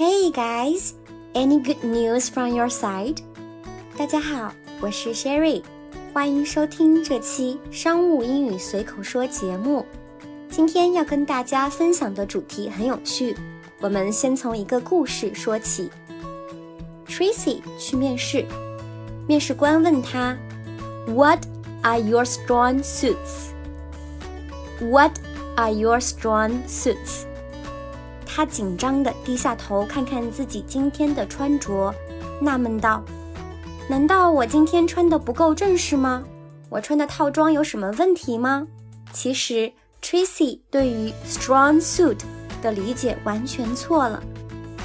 [0.00, 0.94] Hey guys,
[1.34, 3.18] any good news from your side?
[3.98, 5.62] 大家好，我是 Sherry，
[6.14, 9.84] 欢迎收听这期商务英语随口说节目。
[10.48, 13.36] 今天要跟大家分享的主题很有趣，
[13.78, 15.90] 我们先从一个故事说起。
[17.06, 18.46] Tracy 去面试，
[19.28, 20.34] 面试官问他
[21.08, 21.40] ：“What
[21.82, 23.50] are your strong suits?
[24.80, 25.12] What
[25.56, 27.26] are your strong suits?”
[28.32, 31.92] 他紧张地低下头看看自己今天的穿着，
[32.40, 33.02] 纳闷道
[33.90, 36.22] ：“难道我今天穿的不够正式吗？
[36.68, 38.68] 我穿的套装有什么问题吗？”
[39.12, 42.18] 其实，Tracy 对于 strong suit
[42.62, 44.22] 的理解完全错了。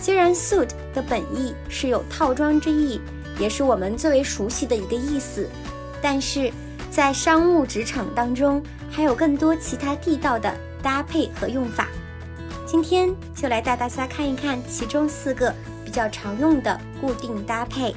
[0.01, 2.99] 虽然 suit 的本意是有套装之意，
[3.39, 5.47] 也是我们最为熟悉的一个意思，
[6.01, 6.51] 但是
[6.89, 10.51] 在商务职场当中，还有更多其他地道的
[10.81, 11.87] 搭配和用法。
[12.75, 17.95] 今天就来带大家看一看其中四个比较常用的固定搭配。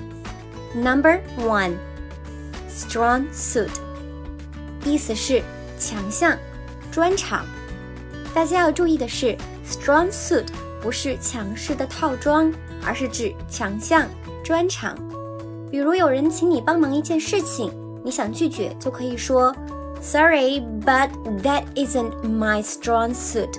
[0.73, 3.71] Number one，strong suit，
[4.85, 5.43] 意思是
[5.81, 6.39] 强项、
[6.93, 7.45] 专长。
[8.33, 9.37] 大家要注意的是
[9.69, 10.47] ，strong suit
[10.81, 12.53] 不是强势的套装，
[12.87, 14.09] 而是指强项、
[14.45, 14.97] 专长。
[15.73, 17.73] 比如有人请你帮忙一件事情，
[18.05, 19.53] 你想拒绝，就可以说
[20.01, 21.11] ，Sorry，but
[21.43, 23.59] that isn't my strong suit。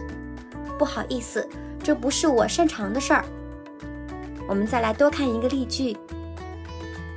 [0.79, 1.45] 不好意思，
[1.83, 3.25] 这不是我擅长的事儿。
[4.47, 5.95] 我们再来多看一个例句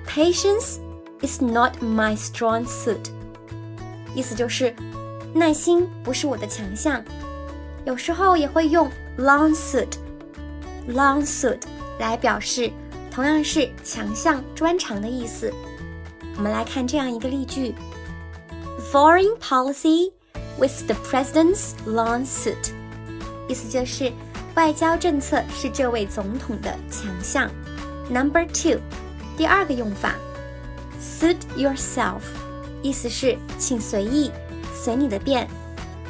[0.07, 0.79] ：Patience
[1.21, 3.11] is not my strong suit。
[4.15, 4.75] 意思就是
[5.33, 7.03] 耐心不是我的强项。
[7.85, 11.61] 有时候也会用 long suit，long suit
[12.01, 12.71] 来表示
[13.11, 15.53] 同样是强项、专长的意思。
[16.37, 17.75] 我们来看这样一个例句
[18.93, 20.13] ：Foreign policy
[20.59, 22.72] with the president's long suit。
[23.49, 24.13] 意思就是，
[24.55, 27.51] 外交政策是这位总统的强项。
[28.09, 28.79] Number two，
[29.37, 30.15] 第二个用法
[31.01, 32.21] ，suit yourself，
[32.83, 34.31] 意思是请随意，
[34.75, 35.49] 随你的便。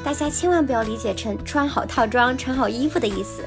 [0.05, 3.45] 大家千万不要理解成穿好套装、穿好衣服的意思。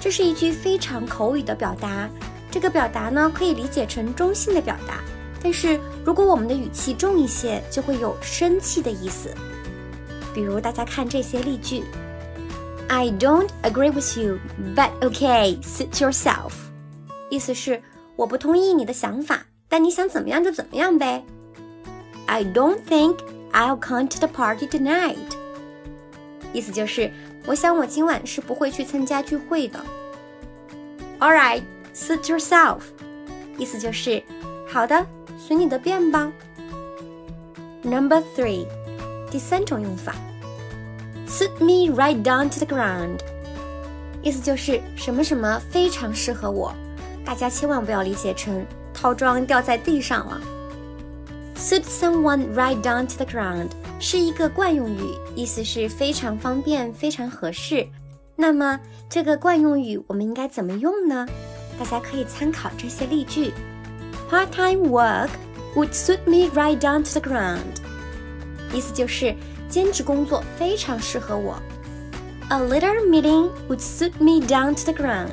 [0.00, 2.08] 这是一句非常口语的表达。
[2.50, 5.00] 这个表达呢，可以理解成中性的表达，
[5.42, 9.32] 但是如果我们的语气重一些，就会有生气的意思。
[10.34, 11.84] 比如大家看这些例句。
[12.89, 14.39] I don't agree with you,
[14.75, 16.51] but okay, suit yourself。
[17.29, 17.81] 意思是
[18.15, 21.23] 我不同意你的想法，但你想怎么样就怎么样呗。
[22.27, 23.17] I don't think
[23.51, 25.15] I'll come to the party tonight。
[26.53, 27.11] 意思就是
[27.45, 29.83] 我想我今晚是不会去参加聚会的。
[31.19, 31.63] All right,
[31.93, 32.81] suit yourself。
[33.57, 34.21] 意思就是
[34.67, 35.05] 好的，
[35.37, 36.31] 随你的便吧。
[37.81, 38.65] Number three，
[39.31, 40.15] 第三种用法。
[41.30, 43.20] Suit me right down to the ground，
[44.20, 46.74] 意思就是什么什么非常适合我。
[47.24, 50.40] 大家千万不要理解成套装掉在地上了。
[51.56, 53.68] Suit someone right down to the ground
[54.00, 57.86] 是一个惯用语，意思是非常方便、非常合适。
[58.34, 61.28] 那么这个惯用语我们应该怎么用呢？
[61.78, 63.52] 大家可以参考这些例句
[64.28, 65.30] ：Part-time work
[65.76, 67.79] would suit me right down to the ground，
[68.72, 69.34] 意思就是。
[69.70, 71.56] 兼职工作非常适合我。
[72.48, 75.28] A later meeting would suit me down to the ground，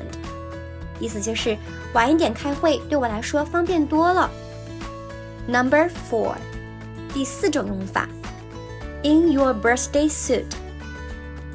[1.00, 1.58] 意思就是
[1.92, 4.30] 晚一点开会对我来说方便多了。
[5.48, 6.36] Number four，
[7.12, 8.08] 第四种用法
[9.02, 10.44] ，in your birthday suit。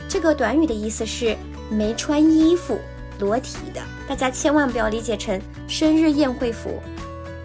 [0.09, 1.37] 这个短语的意思是
[1.69, 2.77] 没穿衣服、
[3.17, 6.81] 裸体的，大家千万不要理解成生日宴会服，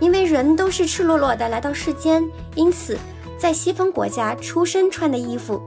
[0.01, 2.99] 因为人都是赤裸裸的来到世间，因此。
[3.39, 5.63] 在西方国家出生穿的衣服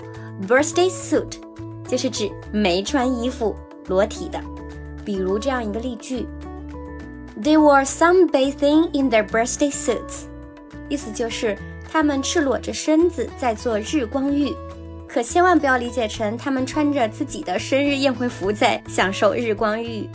[0.47, 1.37] ，birthday suit，
[1.87, 3.55] 就是指没穿衣服、
[3.87, 4.39] 裸体的。
[5.05, 6.27] 比如这样一个例句
[7.41, 10.25] ：They were sunbathing in their birthday suits，
[10.89, 11.57] 意思就是
[11.89, 14.53] 他们赤裸着身子在做日光浴。
[15.07, 20.09] 可千万不要理解成他们穿着自己的生日宴会服在享受日光浴。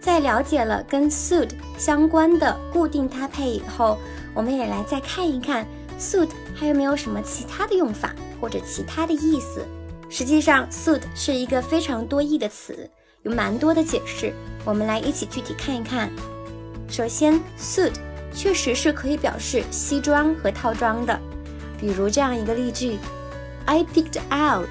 [0.00, 3.98] 在了解了跟 suit 相关的固定搭配以后，
[4.32, 5.66] 我们也来再看一看
[5.98, 6.28] suit。
[6.60, 9.64] 还有没有什么其他的用法或者其他的意思？
[10.10, 12.90] 实际上，suit 是一个非常多义的词，
[13.22, 14.34] 有蛮多的解释。
[14.62, 16.10] 我们来一起具体看一看。
[16.86, 17.94] 首先，suit
[18.34, 21.18] 确实是可以表示西装和套装的，
[21.78, 22.98] 比如这样一个例句
[23.64, 24.68] ：I picked out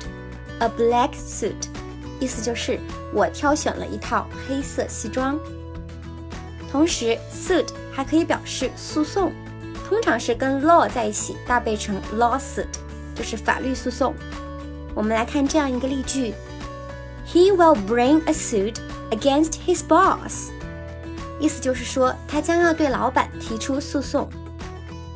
[0.60, 1.56] a black suit，
[2.20, 2.80] 意思就是
[3.12, 5.40] 我挑选了一套黑色西装。
[6.72, 9.32] 同时，suit 还可以表示诉讼。
[9.90, 12.68] 通常是跟 law 在一起搭配成 lawsuit，
[13.16, 14.14] 就是法律诉讼。
[14.94, 16.36] 我们来看这样一个例句
[17.28, 18.76] ：He will bring a suit
[19.10, 20.52] against his boss。
[21.40, 24.30] 意思就是说，他将要对老板提出诉讼。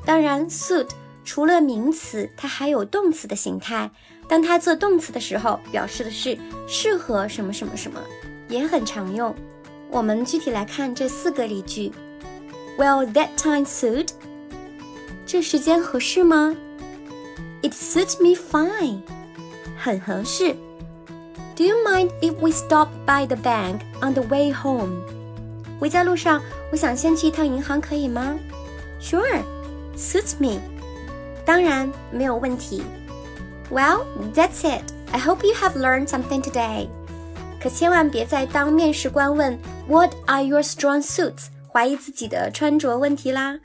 [0.04, 0.90] 当然，suit
[1.24, 3.92] 除了名词，它还有动词的形态。
[4.28, 6.36] 当它做动词的时候，表示的是
[6.68, 8.02] 适合什么什么什么，
[8.50, 9.36] 也很常用。
[9.92, 11.92] 我们具体来看这四个例句。
[12.76, 14.08] Will that time suit？
[15.26, 16.56] 这时间合适吗
[17.62, 19.00] ？It suits me fine。
[19.78, 20.56] 很合适。
[21.56, 25.02] Do you mind if we stop by the bank on the way home？
[25.80, 26.42] 回家路上，
[26.72, 28.38] 我想先去一趟银行，可以吗
[29.02, 30.62] ？Sure，suits me。
[31.46, 32.84] 当然，没有问题。
[33.70, 34.84] Well, that's it.
[35.12, 36.88] I hope you have learned something today.
[37.62, 41.48] 可千万别再当面试官问 What are your strong suits？
[41.72, 43.60] 怀疑自己的穿着问题啦。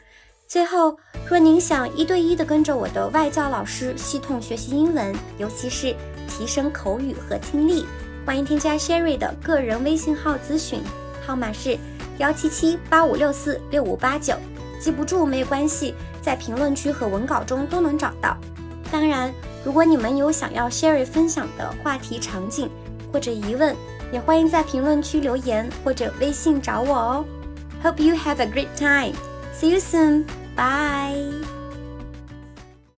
[0.47, 5.95] 最后，若您想一对一的跟着我的外教老师系统学习英文，尤其是
[6.27, 7.85] 提升口语和听力，
[8.25, 10.81] 欢迎添加 Sherry 的个人微信号咨询，
[11.27, 11.77] 号码是
[12.17, 14.35] 幺七七八五六四六五八九。
[14.81, 18.37] 记不住没关系，在评论区和文稿中都能找到。
[18.91, 19.33] 当然。
[19.65, 22.71] 如果你们有想要 Sherry 分享的话题、场景
[23.13, 23.77] 或者疑问，
[24.13, 27.25] 也欢迎在评论区留言或者微信找我哦。
[27.83, 29.15] Hope you have a great time.
[29.53, 30.25] See you soon.
[30.59, 31.58] Bye.